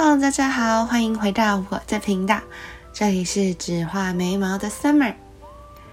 [0.00, 2.40] Hello，大家好，欢迎回到我的频道，
[2.92, 5.12] 这里是只画眉毛的 Summer，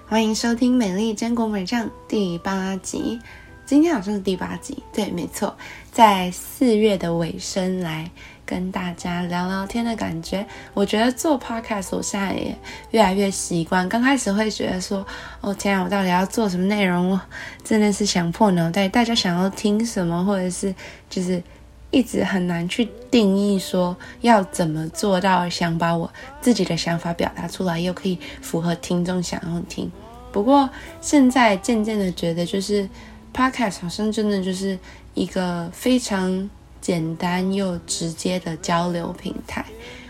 [0.07, 3.19] 欢迎收听《美丽坚果美酱》第八集。
[3.65, 5.57] 今天好像是第八集，对，没错，
[5.91, 8.11] 在四月的尾声来
[8.45, 10.45] 跟大家聊聊天的感觉。
[10.75, 12.55] 我觉得做 Podcast 我现在也
[12.91, 13.89] 越来越习惯。
[13.89, 15.03] 刚开始会觉得说，
[15.41, 17.09] 哦天啊，我到底要做什么内容？
[17.09, 17.21] 我
[17.63, 20.75] 真的是想破脑袋，大家想要听什么，或者是
[21.09, 21.41] 就是
[21.91, 29.91] 一直很难去定义说要怎么做到想把我自己的想法表达出来，又可以符合听众想要听。
[30.31, 30.69] 不过
[31.01, 32.89] 现在渐渐的觉得就是。
[33.35, 34.79] Podcast 好像真的就是
[35.13, 39.65] 一个非常简单又直接的交流平台。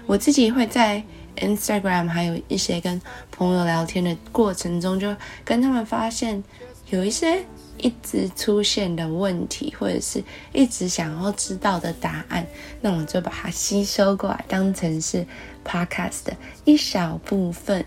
[0.06, 1.02] 我自己会在
[1.38, 6.44] Instagram 还有一些跟朋友聊天的过程中，就跟他们发现
[6.92, 7.44] 有一些
[7.86, 12.44] 一直出现的问题，或者是一直想要知道的答案，
[12.82, 15.24] 那我就把它吸收过来，当成是
[15.64, 17.86] Podcast 的一小部分。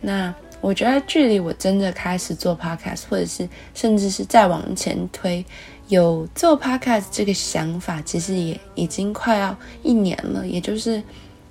[0.00, 5.44] 那我觉得距离我真的开始做 podcast，或者是甚至是再往前推，
[5.86, 10.44] 有做 podcast 这个想法，其实也已经快要一年了。
[10.44, 11.00] 也就是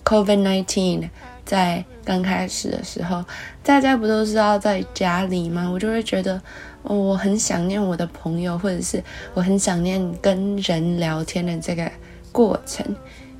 [0.03, 1.09] COVID nineteen
[1.45, 3.23] 在刚开始的时候，
[3.63, 5.69] 大家不都是要在家里吗？
[5.71, 6.41] 我就会觉得，
[6.83, 11.91] 哦，我很想念我的朋友，或者是我很想念跟人聊天的这个
[12.31, 12.85] 过程。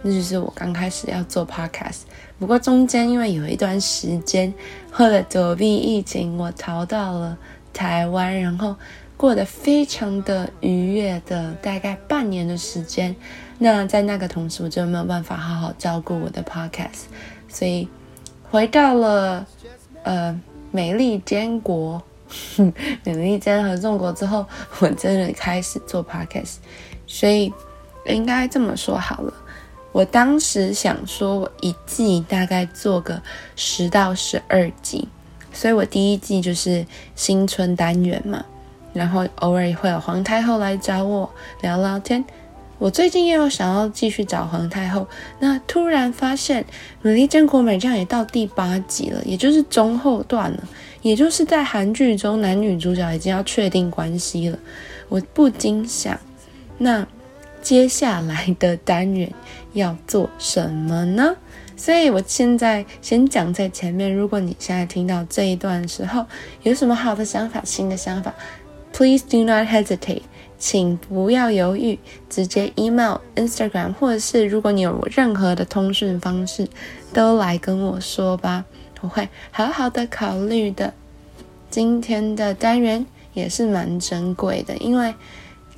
[0.02, 2.02] 那就是我刚开始要做 podcast。
[2.40, 4.54] 不过中间因为有一段时间，
[4.98, 7.38] 为了躲避疫情，我逃到了
[7.74, 8.76] 台湾，然后
[9.18, 13.14] 过得非常的愉悦的大概半年的时间。
[13.58, 17.08] 那在那个同时，我就没有办法好好照顾我的 podcast，
[17.50, 17.86] 所以
[18.50, 19.46] 回到了
[20.04, 20.40] 呃
[20.72, 22.02] 美丽坚国，
[23.04, 24.46] 美丽坚合中国之后，
[24.80, 26.56] 我真的开始做 podcast。
[27.08, 27.52] 所以
[28.06, 29.34] 应该这么说好了。
[29.92, 33.22] 我当时想说，我一季大概做个
[33.56, 35.08] 十到十二集，
[35.52, 36.86] 所以我第一季就是
[37.16, 38.46] 新春单元嘛，
[38.94, 41.28] 然后偶尔会有皇太后来找我
[41.62, 42.24] 聊聊天。
[42.78, 45.08] 我最近又有想要继续找皇太后，
[45.40, 46.64] 那突然发现
[47.02, 50.64] 《美丽坚果美酱》也到第八集了，也就是中后段了，
[51.02, 54.60] 也就是在韩剧中男女主角已经要确定关系了。
[55.08, 56.20] 我不禁想，
[56.78, 57.08] 那。
[57.62, 59.30] 接下来的单元
[59.74, 61.36] 要做什么呢？
[61.76, 64.16] 所以我现在先讲在前面。
[64.16, 66.26] 如果你现在听到这一段时候，
[66.64, 68.34] 有什么好的想法、新的想法
[68.94, 70.22] ，Please do not hesitate，
[70.58, 72.00] 请不要犹豫，
[72.30, 76.66] 直接 email、Instagram，或者是如果你有任何的通讯方式，
[77.14, 78.64] 都来跟我说吧，
[79.02, 80.94] 我会好好的考虑的。
[81.70, 85.14] 今天的单元也是蛮珍贵的，因为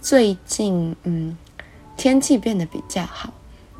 [0.01, 1.37] 最近，嗯。
[1.97, 3.31] 天气变得比较好，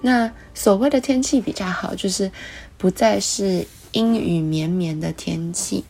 [0.02, 2.32] 那所谓的天气比较好，就是
[2.78, 5.84] 不再是阴雨绵绵的天气。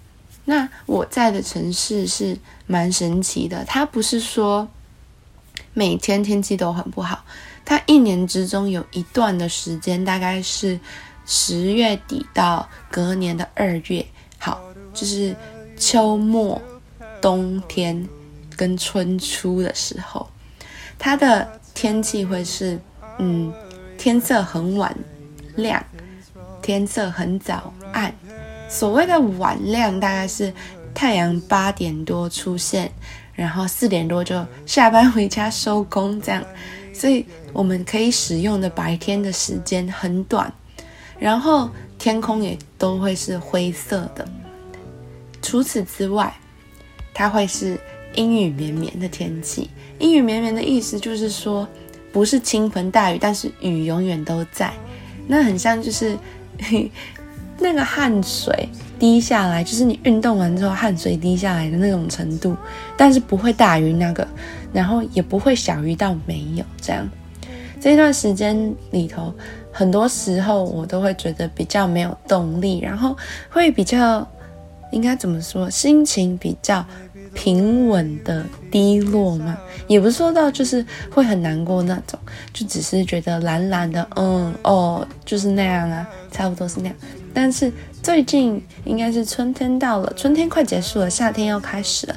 [0.45, 4.65] 那我在的城市是蛮神奇的，它不是说
[5.73, 7.25] 每天天气都很不好，
[7.65, 10.79] 它一年之中有一段的时间，大概是
[11.33, 14.05] 十月底到隔年的二月，
[14.37, 14.61] 好，
[14.93, 15.33] 就是
[15.77, 16.61] 秋末、
[17.21, 18.05] 冬天
[18.57, 20.29] 跟春初的时候，
[20.99, 21.47] 它的。
[21.73, 22.77] 天气会是，
[23.17, 23.51] 嗯，
[23.97, 24.95] 天色很晚
[25.55, 25.83] 亮，
[26.61, 28.13] 天色很早暗。
[28.69, 30.53] 所谓的晚亮，大概是
[30.93, 32.91] 太阳八点多出现，
[33.33, 36.43] 然后四点多就下班回家收工这样。
[36.93, 40.53] 所以我们可以使用的白天的时间很短，
[41.21, 44.27] 然后天空也都会是灰色的。
[45.41, 46.35] 除此之外，
[47.13, 47.79] 它会是。
[48.13, 51.65] 阴雨绵绵的天气，阴雨绵绵的意思就是说，
[52.11, 54.73] 不是倾盆大雨，但是雨永远都在。
[55.27, 56.17] 那很像就是
[57.57, 58.67] 那个汗水
[58.99, 62.53] 滴下来，就是你运动完之后汗水滴下来的那种程度，
[62.97, 64.27] 但是不会大于那个，
[64.73, 67.07] 然后也不会小于到没有这样。
[67.79, 69.33] 这段时间里头，
[69.71, 73.15] 很多时候我都会觉得比较没有动力，然后
[73.49, 74.27] 会比较
[74.91, 76.85] 应该怎么说，心情比较。
[77.33, 79.57] 平稳的低落嘛，
[79.87, 82.19] 也不是说到就是会很难过那种，
[82.51, 86.95] 就只是觉得懒懒的，嗯哦，就是那样啊，差不多是那样。
[87.33, 87.71] 但是
[88.03, 92.15] 最近应该是春天到了，春天快结束了，夏天要开始了，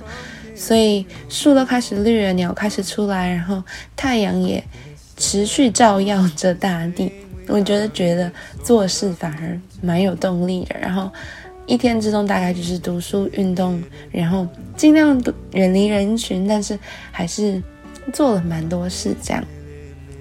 [0.57, 3.63] 所以树都开始绿了，鸟开始出来，然后
[3.95, 4.65] 太阳也
[5.17, 7.13] 持续照耀着大地，
[7.49, 8.31] 我觉得觉得
[8.63, 11.11] 做事反而蛮有动力的，然后。
[11.67, 13.83] 一天之中大概就是读书、运动，
[14.13, 14.47] 然后
[14.77, 15.19] 尽量
[15.53, 16.79] 远离人群，但是
[17.11, 17.63] 还是
[18.13, 19.17] 做了蛮多事。
[19.23, 19.43] 这样，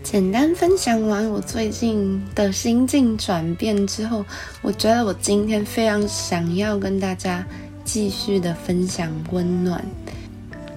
[0.01, 4.23] 简单分享完我最近的心境转变之后，
[4.61, 7.45] 我觉得我今天非常想要跟大家
[7.83, 9.83] 继续的分享温暖。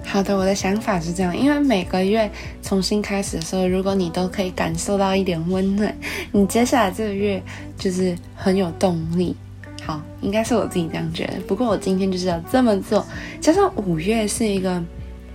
[0.07, 2.31] 好的，我的想法是这样，因为每个月
[2.63, 5.93] 重新开始的时候，如果你都可以感受到一点温暖，
[6.31, 7.43] 你接下来这个月
[7.77, 9.35] 就是很有动力。
[9.83, 11.33] 好，应该是我自己这样觉得。
[11.47, 13.05] 不过我今天就是要这么做，
[13.41, 14.81] 加上五月是一个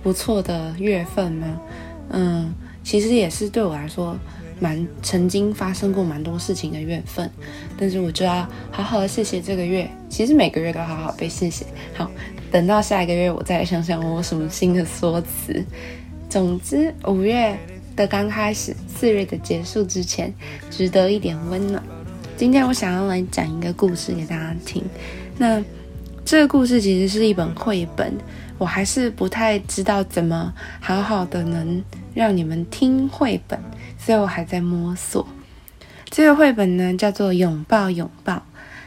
[0.01, 1.61] 不错的月份嘛，
[2.09, 2.53] 嗯。
[2.83, 4.13] 其实也是对我来说，
[4.59, 7.31] 蛮曾经发生过蛮多事情的月份，
[7.77, 9.89] 但是我就要好好的谢谢这个月。
[10.09, 11.65] 其实每个月都好好被谢谢。
[11.93, 12.11] 好，
[12.53, 15.65] 等到下一个月我再想想我有什么新的说辞。
[16.29, 17.57] 总之，五月
[17.95, 20.31] 的刚开始，四月的结束之前，
[20.69, 21.81] 值得一点温暖。
[22.37, 24.83] 今天我想要来讲一个故事给大家听。
[25.35, 25.59] 那
[26.23, 28.13] 这个故事其实是一本绘本。
[28.59, 31.83] 我还是不太知道怎么好好的能
[32.13, 33.59] 让你们听绘本，
[33.97, 35.27] 所以我还在摸索。
[36.11, 38.35] 这个绘本呢叫做《拥抱拥抱》，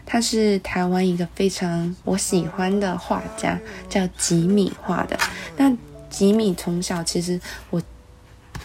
[0.06, 3.58] 他是台湾一个非常我喜欢的画家
[3.88, 5.19] 叫吉米画的。
[5.56, 5.70] 那
[6.08, 7.38] 吉米从小其实
[7.69, 7.82] 我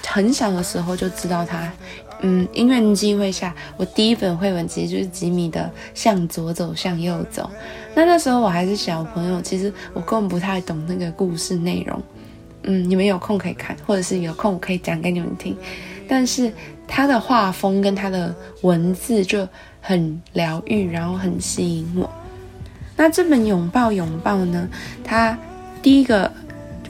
[0.07, 1.69] 很小的时候就知道他。
[2.23, 5.59] 嗯，因缘机会下，我第一本绘本其实就是吉米的
[5.95, 7.49] 《向左走，向右走》。
[7.95, 11.99] 那那时候我还是小朋友，其实我根本不太懂那个故事内容。
[12.61, 15.57] 嗯，你们有空可以看，或者是有空我可以讲给你们听。
[16.07, 16.53] 但是
[16.87, 19.47] 他的画风跟他的文字就
[19.81, 22.09] 很疗愈，然后很吸引我。
[22.95, 24.69] 那这本《拥抱拥抱》呢？
[25.03, 25.37] 它
[25.81, 26.31] 第一个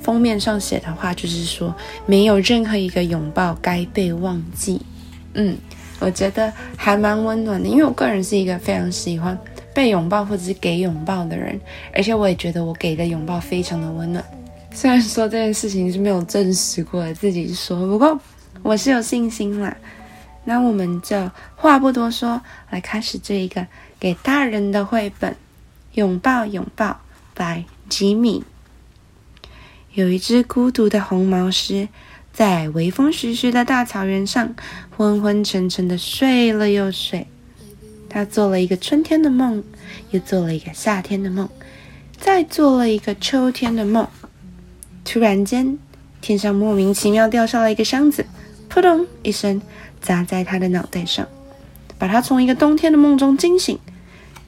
[0.01, 1.73] 封面上写的话就是说，
[2.05, 4.81] 没有任何一个拥抱该被忘记。
[5.35, 5.57] 嗯，
[5.99, 9.37] 我觉得还蛮温暖的，因为我个人是一个非常喜欢
[9.73, 11.57] 被拥抱或者是给拥抱的人，
[11.93, 14.21] 而且我也觉得我给的拥抱非常的温暖。
[14.73, 18.19] 虽然说这件事情是没有证实过的，自己说，不过
[18.63, 19.77] 我是有信心啦。
[20.43, 23.67] 那我们就话不多说，来开始这一个
[23.99, 25.31] 给大人的绘本
[25.93, 27.01] 《拥抱拥抱》
[27.35, 28.43] by 吉米。
[29.93, 31.89] 有一只孤独的红毛狮。
[32.33, 34.55] 在微风徐徐的大草原上，
[34.95, 37.27] 昏昏沉沉的睡了又睡。
[38.07, 39.61] 他做了一个春天的梦，
[40.11, 41.49] 又做了一个夏天的梦，
[42.17, 44.07] 再做了一个秋天的梦。
[45.03, 45.77] 突然间，
[46.21, 48.25] 天上莫名其妙掉下来一个箱子，
[48.69, 49.61] 扑通一声
[50.01, 51.27] 砸在他的脑袋上，
[51.97, 53.77] 把他从一个冬天的梦中惊醒。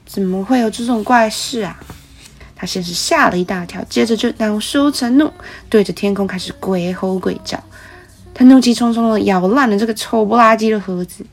[0.04, 1.80] 怎么会有这种怪事啊？
[2.56, 5.30] 他先是吓了一大跳，接着就恼羞成怒，
[5.68, 7.62] 对着天空开始鬼吼鬼叫。
[8.34, 11.24] 他怒气冲冲的咬烂了这个丑不拉几的盒子，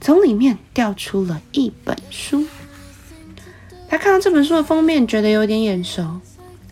[0.00, 2.44] 从里面掉出了一本书。
[3.88, 6.02] 他看到这本书的封面，觉得有点眼熟。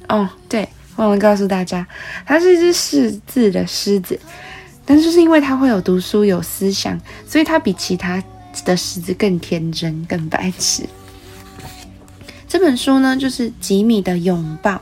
[0.08, 1.86] 哦，对，忘了告诉大家，
[2.26, 4.18] 它是一只识字的狮子。
[4.84, 8.22] 但就是因为他会有读书、有思想，所以他比其他
[8.64, 10.84] 的狮子更天真、更白痴。
[12.48, 14.80] 这本书呢，就是吉米的拥抱，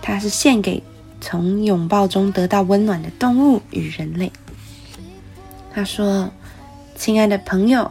[0.00, 0.82] 它是献给。
[1.20, 4.30] 从拥抱中得到温暖的动物与人类。
[5.72, 6.30] 他说
[6.94, 7.90] ：“亲爱的朋友，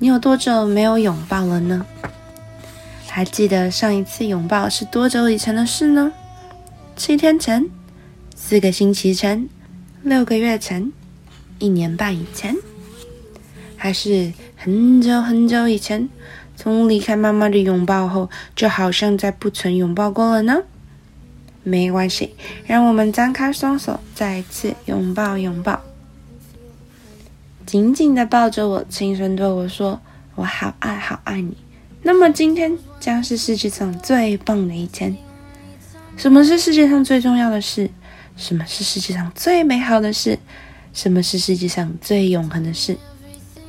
[0.00, 1.86] 你有多久没有拥抱了呢？
[3.06, 6.12] 还记得上一次拥抱是多久以前的事呢？
[6.96, 7.64] 七天前、
[8.34, 9.48] 四个星期前、
[10.04, 10.92] 六个月前、
[11.58, 12.54] 一年半以前，
[13.74, 16.10] 还是很久很久以前？
[16.56, 20.62] 从离开妈妈的拥抱后，就好像再不曾拥抱过了呢？”
[21.64, 22.34] 没关系，
[22.66, 25.80] 让我们张开双手，再一次拥抱拥抱，
[27.64, 30.02] 紧紧的抱着我，轻声对我说
[30.36, 31.56] ：“我好爱好爱你。”
[32.04, 35.16] 那么今天将是世界上最棒的一天。
[36.18, 37.88] 什么是世界上最重要的事？
[38.36, 40.38] 什么是世界上最美好的事？
[40.92, 42.96] 什么是世界上最永恒的事？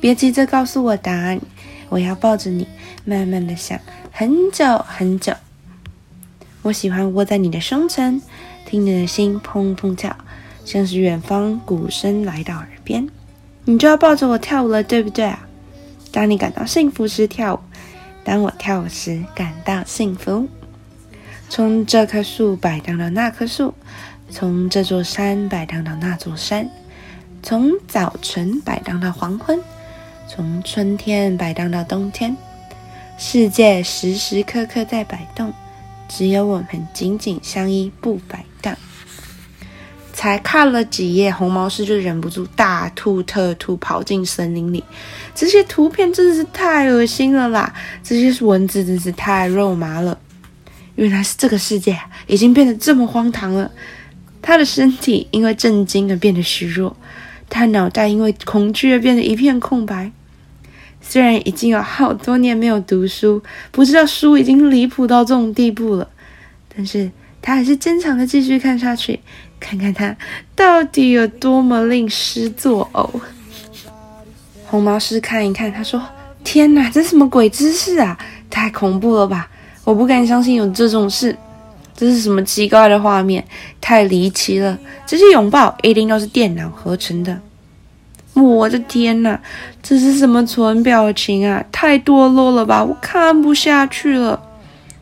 [0.00, 1.40] 别急着告诉我答案，
[1.88, 2.66] 我要抱着你，
[3.04, 3.80] 慢慢的想，
[4.12, 5.32] 很久很久。
[6.62, 8.20] 我喜欢窝在你的胸前，
[8.64, 10.16] 听你的心砰砰跳，
[10.64, 13.08] 像是远方鼓声来到耳边。
[13.64, 15.48] 你就要抱着我跳舞了，对不对啊？
[16.12, 17.60] 当你感到幸福时跳舞，
[18.24, 20.48] 当我跳舞时感到幸福。
[21.48, 23.74] 从这棵树摆荡到那棵树，
[24.30, 26.68] 从这座山摆荡到那座山，
[27.42, 29.58] 从早晨摆荡到黄昏，
[30.28, 32.36] 从春天摆荡到冬天，
[33.16, 35.52] 世界时时刻刻在摆动。
[36.08, 38.76] 只有我们紧紧相依，不摆荡。
[40.12, 44.82] 才看了几页，红毛狮就忍不住大吐特吐，跑进森林里。
[45.34, 47.74] 这些图片真的是太恶心了啦！
[48.02, 50.18] 这些文字真是太肉麻了。
[50.94, 53.70] 原来是这个世界已经变得这么荒唐了。
[54.46, 56.96] 他的身体因为震惊而变得虚弱，
[57.50, 60.12] 他脑袋因为恐惧而变得一片空白。
[61.00, 66.08] 虽然已经有好多年没有读书，不知道书已经离谱到这种地步了，
[66.72, 67.10] 但是
[67.42, 69.18] 他还是坚强的继续看下去，
[69.58, 70.16] 看看他
[70.54, 73.20] 到底有多么令诗作呕。
[74.64, 76.00] 红毛狮看一看，他说
[76.44, 78.16] ：“天哪，这什么鬼姿势啊！
[78.48, 79.50] 太恐怖了吧！
[79.82, 81.36] 我不敢相信有这种事。
[81.96, 83.44] 这是什么奇怪的画面？
[83.80, 84.78] 太离奇了！
[85.06, 87.40] 这些拥抱一定都是电脑合成的。”
[88.34, 89.40] 我的天哪，
[89.82, 91.64] 这是什么纯表情啊？
[91.72, 92.84] 太堕落了吧！
[92.84, 94.38] 我看不下去了。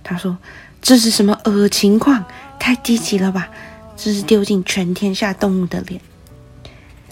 [0.05, 0.39] 他说
[0.81, 2.25] ：“这是什么恶情况？
[2.61, 3.49] 太低级了吧！
[3.97, 6.01] 这是丢尽全天下动物的脸。”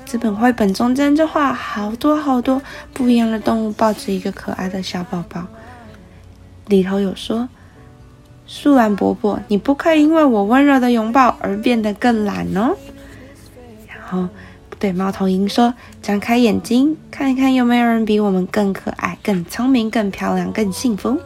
[0.06, 2.62] 这本绘本中间就画好多好多
[2.92, 5.44] 不一样的动物抱着一个可爱的小宝宝，
[6.66, 7.48] 里头有说
[8.46, 12.76] ：“树懒伯伯，你不可以因为我温柔的拥抱而变得更懒哦。”
[13.88, 14.28] 然后。
[14.78, 15.72] 对猫头鹰说
[16.02, 21.16] ：“张开眼睛，看一看有没有人比我们更可爱、更聪明、更漂亮、更幸福。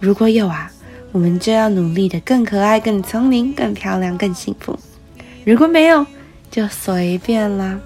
[0.00, 0.72] 如果有啊，
[1.12, 4.78] 我们就要努力的更可爱、更聪明、更漂亮、更幸福。
[5.44, 6.06] 如果没有，
[6.50, 7.78] 就随便啦。”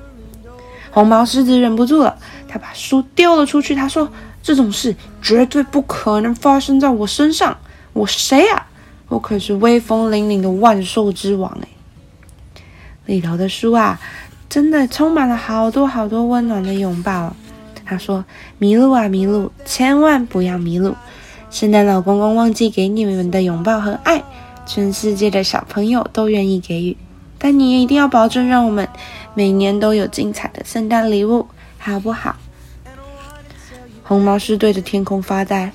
[0.93, 2.17] 红毛狮子忍不住了，
[2.47, 3.75] 他把书丢了出去。
[3.75, 4.09] 他说
[4.41, 7.59] ：“这种事绝对不可能发生在我身上。
[7.93, 8.67] 我谁啊？
[9.09, 11.69] 我可是威风凛凛的万兽之王哎！
[13.07, 14.01] 里头的书啊。”
[14.49, 17.35] 真的充满了好多好多温暖的拥抱。
[17.87, 18.23] 他说
[18.61, 20.95] ：“麋鹿啊，麋鹿，千万不要迷路。
[21.51, 24.23] 圣诞老公公忘记给你们的拥抱和爱，
[24.67, 26.95] 全世界的小朋友都愿意给予。
[27.39, 28.87] 但你也一定要保证，让我们
[29.33, 32.37] 每年都有精彩的圣诞礼物，好不好？”
[34.05, 35.73] 红毛狮对着天空发呆。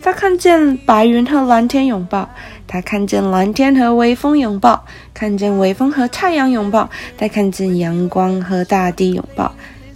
[0.00, 2.28] 他看见白云和蓝天拥抱，
[2.66, 9.52] 他看见蓝天和微风拥抱，看见微风和太阳拥抱，他看见阳光和大地拥抱。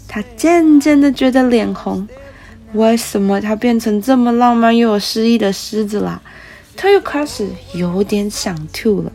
[0.08, 2.06] 他渐渐的觉得脸红，
[2.74, 6.20] 为什么他变成这么浪漫又有诗意的狮子啦？
[6.76, 9.12] 他又开始有点想吐了。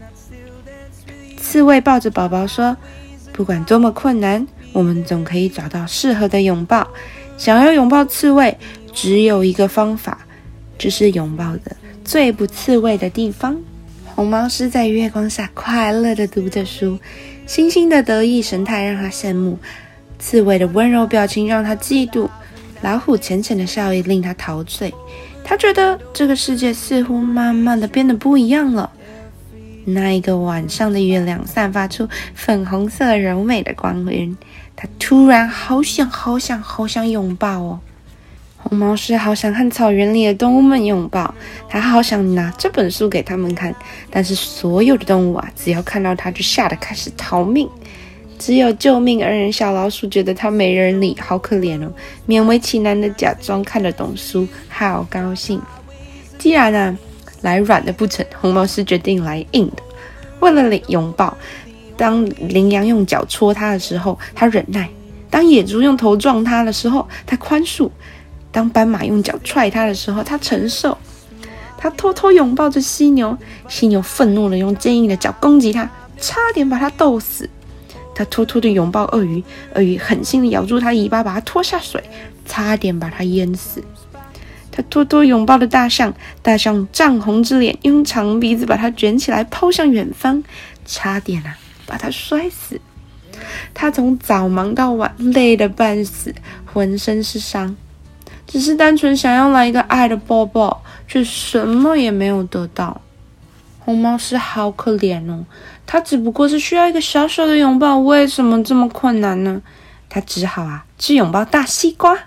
[1.37, 2.75] 刺猬抱着宝宝说
[3.31, 6.87] ：“不管多么困难，我们总可以找到适合的拥抱。
[7.37, 8.57] 想要拥抱刺猬，
[8.93, 10.19] 只有一个方法。”
[10.77, 13.57] 这是拥抱的最不刺猬的地方。
[14.05, 16.97] 红毛狮在月光下快乐地读着书，
[17.45, 19.57] 星星的得意神态让他羡慕，
[20.17, 22.27] 刺猬的温柔表情让他嫉妒，
[22.81, 24.93] 老虎浅浅的笑意令他陶醉。
[25.43, 28.91] 他觉得这个世界似乎慢慢的变得不一样了。
[29.85, 34.35] 那一个晚上的月亮散发出粉红色柔美的光晕，
[34.75, 37.79] 他突然好想好想好想拥抱哦。
[38.69, 41.33] 红毛狮好想和草原里的动物们拥抱，
[41.69, 43.73] 他好想拿这本书给他们看，
[44.09, 47.69] 但是所有的动物啊，只要看到他就吓得开始逃命。
[48.37, 51.91] 只有救命恩人小老鼠觉得它没人理，好可怜哦，
[52.27, 55.59] 勉为其难的假装看得懂书，好高兴。
[56.37, 56.95] 既然呢
[57.41, 59.81] 来软的不成，红毛狮决定来硬的。
[60.39, 61.35] 为了领拥抱，
[61.95, 64.83] 当羚羊用脚戳他的时候，他忍耐；
[65.31, 67.89] 当野猪用头撞他的时候，他宽恕。
[68.57, 70.97] 当斑马用脚踹他的时候，他承受；
[71.77, 73.37] 他偷偷拥抱着犀牛，
[73.69, 75.87] 犀牛愤怒的用坚硬的脚攻击他，
[76.19, 77.45] 差点把他斗死；
[78.15, 79.43] 他偷偷的拥抱鳄鱼，
[79.75, 82.03] 鳄鱼狠心的咬住他尾巴，把他拖下水，
[82.47, 83.79] 差点把他淹死；
[84.71, 86.11] 他偷偷拥抱的大象，
[86.41, 90.43] 大象涨红着脸，用长鼻子把他卷起来抛向远方，
[90.83, 92.81] 差点啊把他摔死。
[93.75, 96.33] 他从早忙到晚，累得半死，
[96.65, 97.75] 浑身是伤。
[98.47, 103.01] 只是单纯想要来一个爱的抱抱，却什么也没有得到。
[103.79, 105.45] 红毛狮好可怜哦，
[105.85, 109.61] 它只不过是需要一个小小的拥抱，为什么这么困难呢？
[110.09, 112.17] 它只好啊去拥抱大西瓜，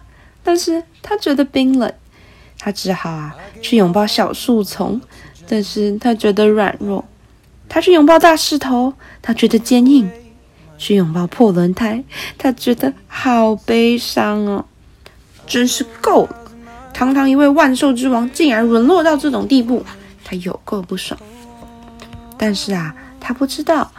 [0.44, 1.90] 但是它觉得冰冷；
[2.58, 5.00] 它只好啊去拥抱小树丛，
[5.48, 7.04] 但是它觉得软弱；
[7.68, 10.06] 它去拥抱大石头，它觉得坚硬；
[10.78, 12.04] 去拥抱破轮胎，
[12.38, 14.64] 它觉得好悲伤哦。
[15.50, 16.36] 真是够了！
[16.94, 19.84] 堂堂一位万兽之王，竟然沦落到这种地步，
[20.24, 21.18] 他有够不爽。
[22.38, 23.90] 但是啊，他不知道，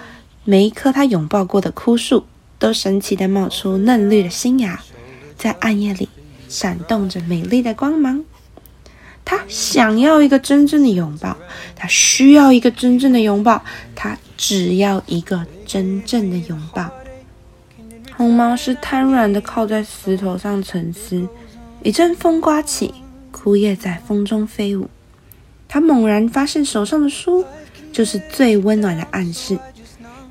[0.45, 2.25] 每一棵他拥抱过的枯树，
[2.57, 4.79] 都神奇的冒出嫩绿的新芽，
[5.37, 6.07] 在暗夜里
[6.47, 8.23] 闪动着美丽的光芒。
[9.25, 11.35] 他想要一个真正的拥抱，
[11.75, 13.61] 他需要一个真正的拥抱，
[13.93, 16.89] 他只要一个真正的拥抱。
[18.15, 21.27] 红毛是瘫软的靠在石头上沉思。
[21.83, 22.93] 一阵风刮起，
[23.31, 24.87] 枯叶在风中飞舞。
[25.67, 27.43] 他猛然发现手上的书
[27.91, 29.57] 就是最温暖的暗示。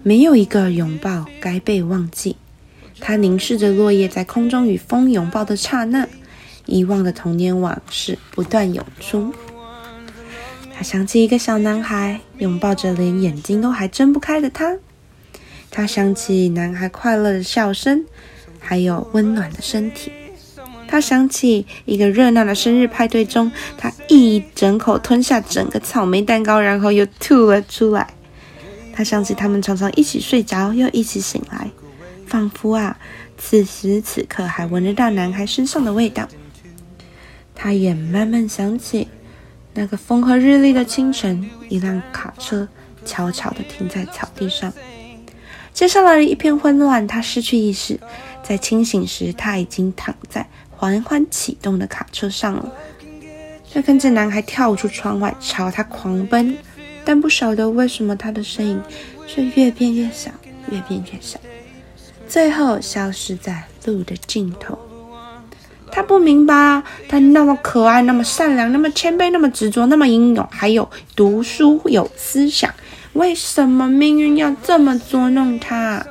[0.04, 2.36] 没有一个拥抱该被忘记，
[3.00, 6.06] 他凝视着落叶在空中与风拥抱的刹那，
[6.66, 9.34] 遗忘的童年往事不断涌出。
[10.72, 14.78] 他想起一个小男孩拥抱着连眼睛都还睁不开的他，
[15.68, 18.06] 他想起男孩快乐的笑声，
[18.60, 20.12] 还有温暖的身体。
[20.90, 28.12] 他想起一个热闹的生日派对中，他一整口吞下整个草莓蛋糕，然后又吐了出来。
[28.92, 31.70] 他想起他们常常一起睡着，又一起醒来，
[32.26, 32.98] 仿佛啊，
[33.38, 36.28] 此时此刻还闻得到男孩身上的味道。
[37.54, 39.06] 他也慢慢想起
[39.74, 42.66] 那个风和日丽的清晨，一辆卡车
[43.04, 44.72] 悄悄地停在草地上。
[45.72, 48.00] 接下来一片混乱，他失去意识，
[48.42, 50.48] 在清醒时，他已经躺在。
[50.80, 52.72] 缓缓启动的卡车上了，
[53.70, 56.56] 他跟着男孩跳出窗外，朝他狂奔，
[57.04, 58.82] 但不晓得为什么他的身影
[59.26, 60.30] 却越变越小，
[60.70, 61.38] 越变越小，
[62.26, 64.78] 最后消失在路的尽头。
[65.92, 72.72] 他不明白，他那么可爱，那么善良，那么谦卑，那么执着，那么英勇，还有读书有思想，
[73.12, 76.06] 为什么命运要这么捉弄他？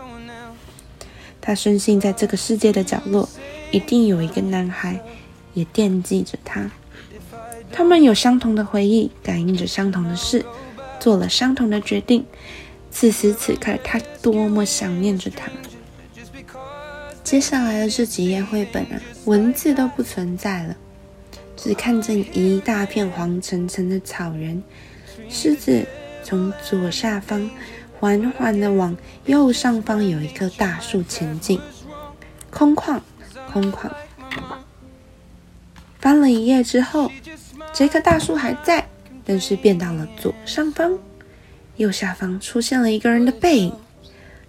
[1.42, 3.28] 他深信，在这个世界的角落。
[3.72, 5.00] 一定有一个男孩
[5.54, 6.72] 也惦记着他，
[7.72, 10.44] 他们有相同的回忆，感应着相同的事，
[11.00, 12.26] 做了相同的决定。
[12.92, 15.50] 此时此刻，他多么想念着他。
[17.24, 20.76] 接下来的这几页绘本啊，文字都不存在了，
[21.56, 24.62] 只看见一大片黄澄澄的草原。
[25.30, 25.86] 狮子
[26.24, 27.48] 从左下方
[28.00, 31.60] 缓缓地往右上方有一棵大树前进，
[32.50, 33.00] 空旷。
[33.51, 33.89] 空旷。
[36.00, 37.12] 翻了一页之后，
[37.74, 38.88] 这棵大树还在，
[39.25, 40.98] 但是变到了左上方，
[41.75, 43.74] 右下方出现了一个人的背影，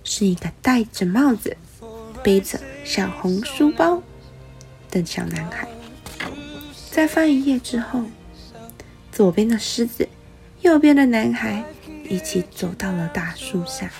[0.04, 1.57] 是一个戴着帽子、
[2.23, 4.00] 背着小红书包
[4.90, 5.66] 的小男孩。
[6.90, 8.04] 再翻一页之后，
[9.11, 10.09] 左边的狮子，
[10.61, 11.64] 右边的男孩
[12.09, 13.90] 一起走到了大树下。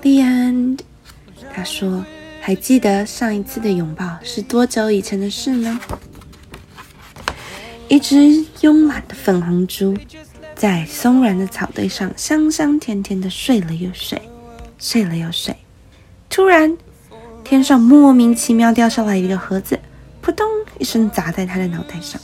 [0.00, 0.80] The end，
[1.52, 2.04] 他说。
[2.46, 5.80] 还记得上一次的拥抱是多久以前的事呢？
[7.88, 8.16] 一只
[8.60, 9.96] 慵懒的粉红猪
[10.54, 14.20] 在松软的草堆上香香甜甜的睡了又睡，
[14.78, 15.56] 睡了又睡。
[16.28, 16.76] 突然，
[17.42, 19.80] 天上莫名其妙掉下来一个盒子，
[20.20, 20.46] 扑通
[20.78, 22.20] 一声砸在他的脑袋上，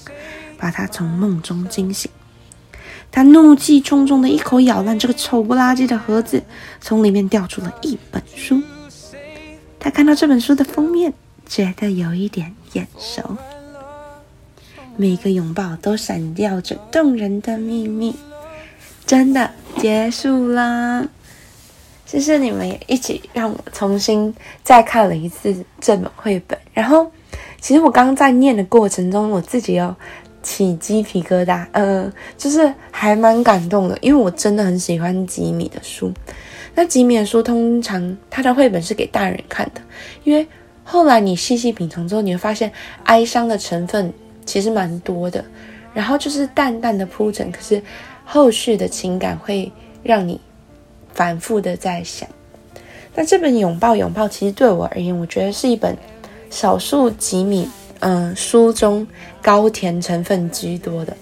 [0.59, 2.11] 把他从梦中惊醒。
[3.11, 6.43] 他怒气冲冲的一口咬烂这个丑不拉几的盒子，
[6.79, 8.61] 从里面掉出了一本书。
[10.01, 11.13] 看到这本书的封面，
[11.45, 13.37] 觉得有一点眼熟。
[14.97, 18.17] 每个拥抱都闪耀着动人的秘密。
[19.05, 21.07] 真的结束啦！
[22.07, 26.59] 谢谢你们一起让我重新再看了一次这本绘本。
[26.73, 27.13] 然后，
[27.61, 29.95] 其实我刚刚在念的过程中，我自己有
[30.43, 36.11] 起鸡皮疙瘩，呃，就是还蛮感动的，因为我真的很喜欢吉米的书。
[36.81, 39.83] 那吉米的书通常他的绘本是给大人看的，
[40.25, 40.47] 因为
[40.83, 42.73] 后来你细细品尝之后，你会发现
[43.05, 44.11] 哀伤的成分
[44.47, 45.45] 其实蛮多的，
[45.93, 47.83] 然后就是淡淡的铺陈，可是
[48.25, 49.71] 后续的情感会
[50.03, 50.41] 让你
[51.13, 52.27] 反复的在想。
[53.15, 55.95] 那这本拥抱拥抱其实对我而言，我觉得是一本
[56.49, 59.07] 少数吉米嗯书中
[59.43, 61.15] 高甜成分居多的。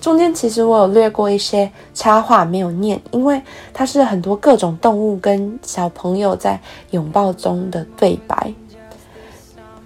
[0.00, 3.40] 中间其实我有略过一些插画没有念，因为
[3.74, 8.52] 它是很多各种动物跟小朋友在拥抱中的对白。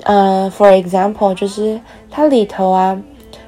[0.05, 3.01] 呃，for example，就是它里头啊，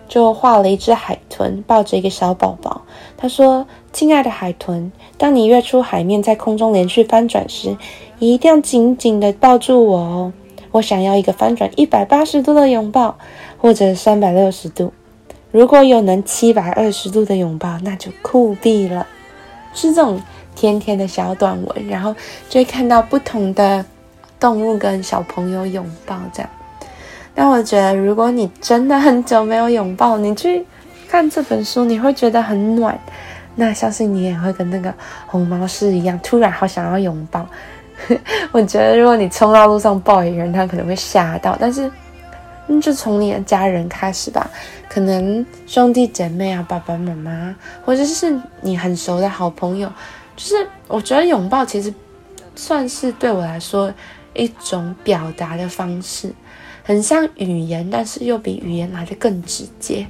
[0.09, 2.83] 就画了一只海豚抱着一个小宝宝。
[3.17, 7.77] 他说：“亲爱的海豚，当你跃出海面，在空中连续翻转时，
[8.19, 10.33] 一定要紧紧的抱住我哦。
[10.73, 13.17] 我想要一个翻转一百八十度的拥抱，
[13.59, 14.93] 或者三百六十度。”
[15.55, 19.07] 如果有能七百二十度的拥抱，那就酷毙了。
[19.73, 20.21] 是这种
[20.57, 22.13] 甜甜的小短文，然后
[22.49, 23.85] 就会看到不同的
[24.41, 26.51] 动物跟小朋友拥抱这样。
[27.37, 30.67] 但我觉得，如果你真的很久没有拥抱，你去
[31.09, 32.99] 看这本书，你会觉得很暖。
[33.55, 34.93] 那相信你也会跟那个
[35.29, 37.47] 红毛狮一样，突然好想要拥抱。
[38.51, 41.57] 我觉得，如果你冲到路上抱一个人，他可能会吓到。
[41.61, 41.89] 但是，
[42.67, 44.51] 那就从你的家人开始吧。
[44.89, 49.89] 可能兄弟姐妹啊，爸爸妈妈，或者是你很熟的好朋友，
[50.37, 51.93] 就是我觉得拥抱其实
[52.55, 53.93] 算是对我来说
[54.35, 56.33] 一种表达的方式，
[56.85, 60.07] 很像语言，但是又比语言来的更直接。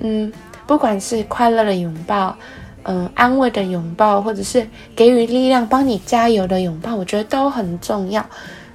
[0.00, 0.32] 嗯，
[0.66, 2.36] 不管是快乐的拥抱，
[2.84, 8.24] 嗯安慰的拥抱，或者是给予力量、帮你加油的拥抱，我觉得都很重要。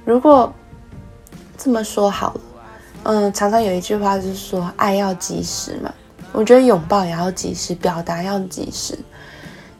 [0.04, 0.52] 如果
[1.56, 2.40] 这么说好了，
[3.04, 5.92] 嗯，常常有一句话就是说爱要及时嘛，
[6.32, 8.98] 我觉得拥抱也要及时，表达要及时。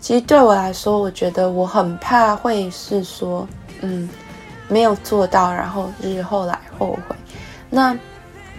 [0.00, 3.46] 其实对我来说，我觉得我很怕会是说，
[3.81, 4.09] 嗯，
[4.68, 7.16] 没有做到，然后日后来后悔。
[7.68, 7.94] 那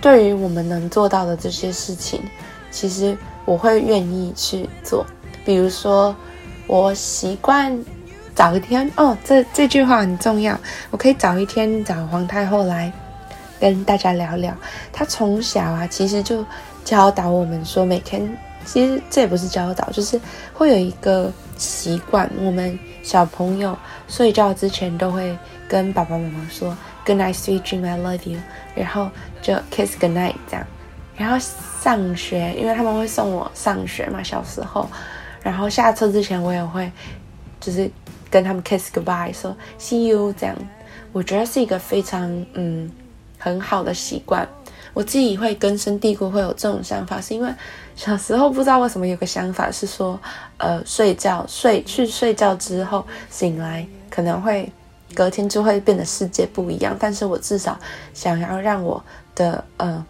[0.01, 2.21] 对于我们能做到的这些事情，
[2.69, 5.05] 其实我会愿意去做。
[5.43, 6.15] 比如说，
[6.67, 7.75] 我习惯
[8.35, 10.59] 早一天哦，这这句话很重要。
[10.91, 12.91] 我可以早一天找皇太后来
[13.59, 14.55] 跟大家聊聊。
[14.91, 16.45] 他从小啊，其实就
[16.83, 18.29] 教导我们说，每天。
[18.65, 20.19] 其实这也不是教导，就是
[20.53, 23.75] 会有一个习惯，我们小朋友
[24.07, 25.35] 睡觉之前都会
[25.67, 28.37] 跟爸爸妈妈说 “Good night, sweet dream, I love you”，
[28.75, 29.09] 然后
[29.41, 30.67] 就 kiss good night 这样。
[31.15, 31.37] 然后
[31.81, 34.87] 上学，因为他们会送我上学嘛，小时候，
[35.41, 36.91] 然后下车之前我也会
[37.59, 37.89] 就是
[38.29, 40.55] 跟他们 kiss goodbye，说 “see you” 这样。
[41.11, 42.91] 我觉得是一个非常嗯
[43.39, 44.47] 很好的习惯。
[44.93, 47.49] 我自己会根深蒂固会有这种想法，是因为
[47.95, 50.19] 小时候不知道为什么有个想法是说，
[50.57, 54.69] 呃，睡觉睡去睡觉之后醒来，可能会
[55.13, 56.97] 隔天就会变得世界不一样。
[56.99, 57.79] 但是我至少
[58.13, 59.01] 想要让我
[59.35, 60.03] 的呃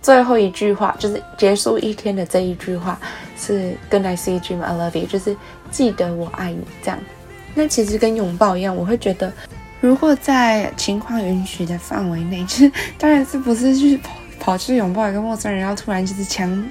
[0.00, 2.98] 最后一句话，就是结束一天的这一句话
[3.36, 5.36] 是 Good night, see you, dream I love you，就是
[5.72, 6.98] 记得我爱你这样。
[7.52, 9.30] 那其实跟拥抱一样，我会觉得。
[9.80, 16.70] 如果在情况允许的范围内，就 是当然是不是去跑跑去拥抱一个陌生人，然后突然就是强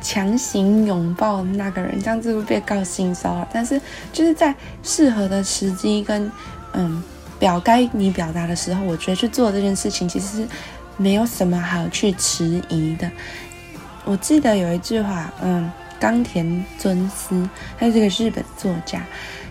[0.00, 3.48] 强行拥抱那个人，这样子会被告性骚扰。
[3.52, 3.80] 但是
[4.12, 6.30] 就是在适合的时机跟
[6.72, 7.02] 嗯
[7.38, 10.48] 表该你表达的时候，我觉得去做这件事情其实是
[10.96, 13.10] 没有什么好去迟疑的。
[14.04, 17.46] 我记得有一句话，嗯，冈田尊司，
[17.78, 19.04] 他是这个日本作家，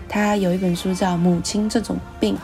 [0.08, 2.34] 他有一本书叫《母亲这种病》。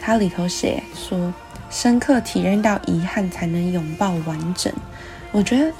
[0.00, 1.32] 它里头写说，
[1.70, 4.72] 深刻体验到遗憾，才能拥抱完整。
[5.30, 5.72] 我觉得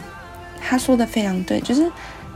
[0.60, 1.90] 他说的非常对，就是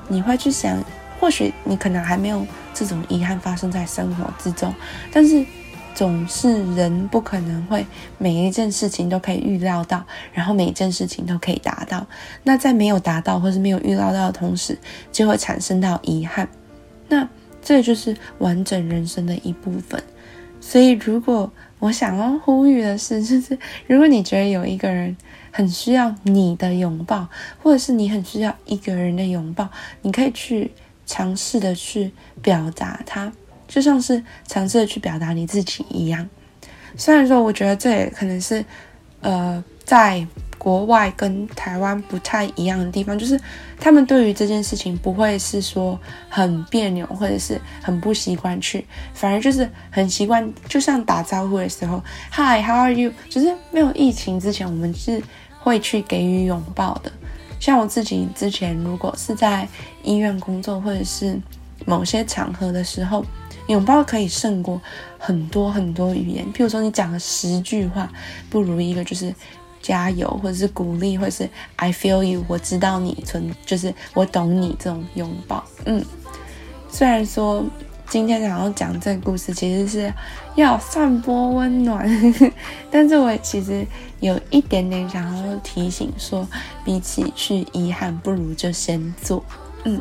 [0.08, 0.82] 你会去想，
[1.20, 4.74] 或许你可能还没有这种遗憾发生在生活之中，
[5.12, 5.44] 但是
[5.94, 7.86] 总是人不可能会
[8.18, 12.04] 每一件事情都可以预料到，然后每一件事情都可以达到。
[12.42, 14.76] 那在没有达到或是没有预料到的同时，
[15.12, 16.48] 就会产生到遗憾。
[17.08, 17.28] 那
[17.62, 20.02] 这就是完整人生的一部分。
[20.60, 21.52] 所以如果
[21.84, 25.14] 我想要呼吁的是，就是如果你觉得有一个人
[25.50, 27.28] 很需要你的拥抱，
[27.62, 29.68] 或者是你很需要一个人的拥抱，
[30.00, 30.70] 你可以去
[31.04, 33.30] 尝试的去表达它，
[33.68, 36.26] 就像是尝试的去表达你自己一样。
[36.96, 38.64] 虽然说，我觉得这也可能是，
[39.20, 40.26] 呃，在。
[40.64, 43.38] 国外跟台湾不太一样的地方，就是
[43.78, 46.00] 他们对于这件事情不会是说
[46.30, 53.12] 很别扭，或者是很不习惯去，反而就是很习惯，就像打招呼的时候，Hi，How are you？
[53.28, 55.22] 就是没有疫情之前，我们是
[55.58, 57.12] 会去给予拥抱的。
[57.60, 59.68] 像我自己之前，如果是在
[60.02, 61.38] 医院工作，或者是
[61.84, 63.22] 某些场合的时候，
[63.66, 64.80] 拥抱可以胜过
[65.18, 66.46] 很多很多语言。
[66.54, 68.10] 譬如说，你讲了十句话，
[68.48, 69.34] 不如一个就是。
[69.84, 75.62] 加油，或者是鼓励，或者是 I feel you，我知道你存，就是我懂你这种拥抱。
[75.84, 76.02] 嗯，
[76.88, 77.62] 虽然说
[78.08, 80.10] 今天想要讲这个故事，其实是
[80.54, 82.08] 要散播温暖，
[82.90, 83.86] 但是我其实
[84.20, 86.48] 有一点点想要提醒说，
[86.82, 89.44] 比起去遗憾，不如就先做。
[89.84, 90.00] 嗯，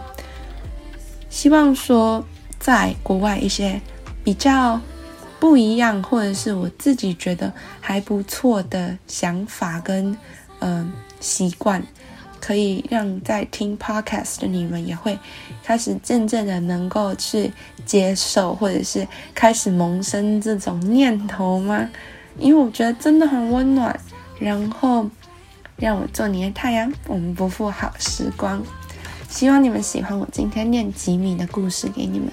[1.29, 2.23] 希望说
[2.57, 3.81] 在国外一些
[4.23, 4.79] 比较。
[5.43, 7.51] 不一样，或者是我自己觉得
[7.81, 10.17] 还不错的想法跟
[10.59, 11.85] 嗯习惯，
[12.39, 15.19] 可以让在听 podcast 的你们也会
[15.61, 17.51] 开始渐渐的能够去
[17.85, 21.89] 接受，或者是开始萌生这种念头吗？
[22.39, 23.99] 因为我觉得真的很温暖。
[24.39, 25.09] 然后
[25.75, 28.63] 让我做你的太阳，我们不负好时光。
[29.27, 32.29] 希望你们喜欢我今天念吉米的故事给你们，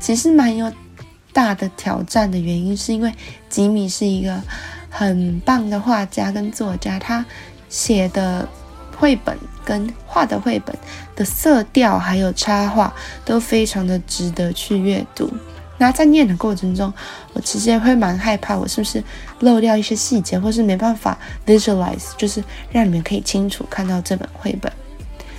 [0.00, 0.72] 其实蛮有。
[1.34, 3.12] 大的挑战的原因，是因为
[3.50, 4.40] 吉米是一个
[4.88, 7.22] 很棒的画家跟作家，他
[7.68, 8.48] 写的
[8.96, 10.74] 绘本跟画的绘本
[11.16, 12.94] 的色调还有插画
[13.24, 15.28] 都非常的值得去阅读。
[15.76, 16.94] 那在念的过程中，
[17.32, 19.02] 我其实会蛮害怕，我是不是
[19.40, 24.72] 漏掉一些细节，或是没办法 visualize，就是让你们可以清楚看到这本绘本。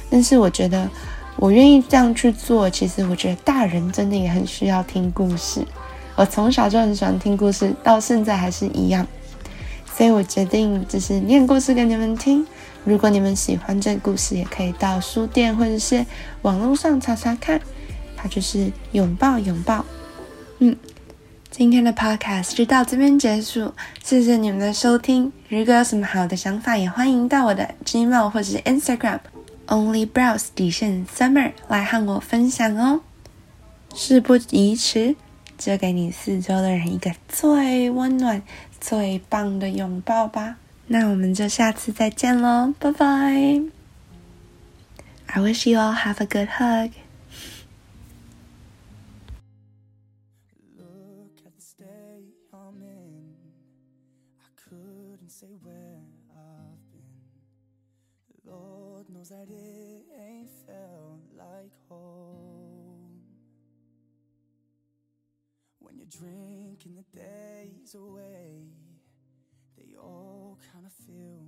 [0.09, 0.89] 但是我觉得
[1.37, 5.65] 我愿意这样去做，其实我觉得大人真的也很需要听故事。
[6.15, 9.05] 我从小就很喜欢听故事，到现在还是一样，
[9.93, 12.45] 所以我决定就是念故事给你们听。
[12.83, 16.05] 如果你们喜欢这个故事，也可以到书店或者是
[16.43, 17.59] 网络上查查看，
[18.15, 19.83] 它就是拥抱拥抱。
[20.59, 20.77] 嗯，
[21.49, 23.73] 今天的 podcast 就到这边结束，
[24.03, 25.33] 谢谢你们的收听。
[25.49, 29.19] 如果有什么好的想法，也欢迎到我的 Gmail 或者是 Instagram
[29.67, 33.01] Only Browse 底线 Summer 来和我分享哦。
[33.95, 35.15] 事不宜迟，
[35.57, 38.41] 就给你四周的人一个最温暖、
[38.79, 40.57] 最棒的拥抱吧。
[40.87, 43.61] 那我们就下次再见喽，拜拜。
[45.27, 46.91] I wish you all have a good hug.
[66.05, 68.67] You're drinking the days away,
[69.77, 71.47] they all kind of feel